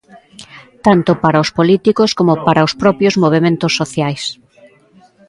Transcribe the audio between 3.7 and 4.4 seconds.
sociais.